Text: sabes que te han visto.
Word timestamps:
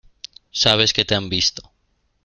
sabes 0.49 0.93
que 0.93 1.05
te 1.05 1.13
han 1.13 1.29
visto. 1.29 1.71